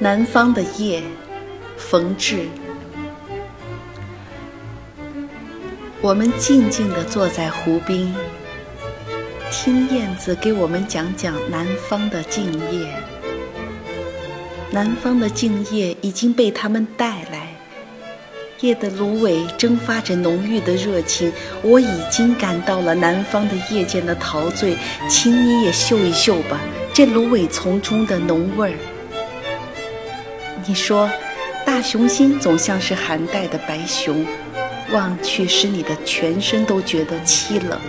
[0.00, 1.02] 南方的夜，
[1.76, 2.46] 冯至。
[6.00, 8.14] 我们静静地坐在湖边，
[9.50, 12.94] 听燕子给我们讲讲南方的静夜。
[14.70, 17.48] 南方的静夜已经被他们带来，
[18.60, 24.78] 夜的芦苇蒸发着浓郁的热情，我已经感到了南方的夜间的陶醉，
[25.10, 26.60] 请你也嗅一嗅吧，
[26.94, 28.78] 这芦苇丛中的浓味儿。
[30.68, 31.08] 你说，
[31.64, 34.26] 大雄心总像是寒带的白熊，
[34.92, 37.80] 望去使你的全身都觉得凄冷。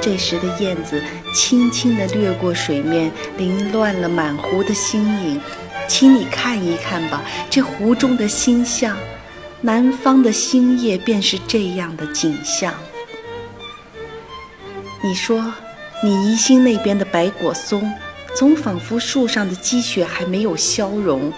[0.00, 1.00] 这时的燕子
[1.32, 5.40] 轻轻地掠过水面，凌乱了满湖的星影。
[5.86, 8.96] 请你看一看吧，这湖中的星象，
[9.60, 12.74] 南方的星夜便是这样的景象。
[15.00, 15.54] 你说，
[16.02, 17.92] 你宜兴那边的白果松，
[18.34, 21.32] 总仿佛树上的积雪还没有消融。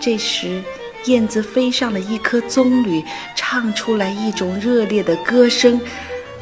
[0.00, 0.62] 这时，
[1.06, 3.04] 燕子飞上了一棵棕榈，
[3.34, 5.80] 唱出来一种热烈的歌声，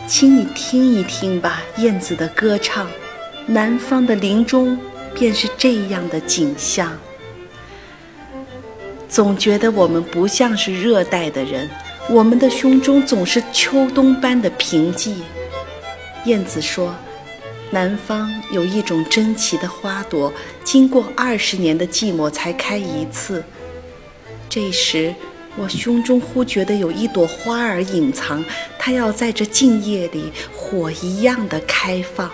[0.07, 2.87] 请你听一听吧，燕子的歌唱。
[3.47, 4.79] 南方的林中
[5.15, 6.93] 便是这样的景象。
[9.09, 11.71] 总觉得我们不像是热带的人，
[12.11, 15.23] 我们的胸中总是秋冬般的平静。
[16.25, 16.93] 燕子说
[17.71, 20.33] ：“南方有一种珍奇的花朵，
[20.65, 23.43] 经过二十年的寂寞才开一次。”
[24.49, 25.15] 这时，
[25.57, 28.45] 我胸中忽觉得有一朵花儿隐藏，
[28.79, 32.31] 它要在这静夜里火一样的开放。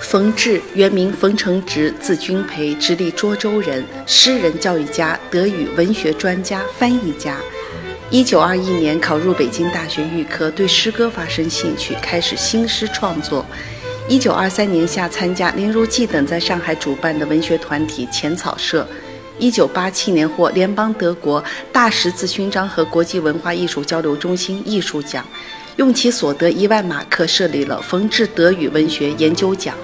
[0.00, 7.36] 冯至，原名冯承植，字君培，直隶涿州人，诗人、教育家，德语文学专家、翻译家。
[8.10, 13.46] 一九二一年考入北京大学预科，对诗歌发生兴趣，开始新诗创作。
[14.08, 18.84] 一九二三年夏参加林如寄等在上海主办的文学团体浅草社。
[19.38, 21.42] 一九八七年获联邦德国
[21.72, 25.24] 大十字勋章和国际文化艺术交流中心艺术奖，
[25.76, 29.76] 用其所得一万马克设立了冯至德语文学研究奖。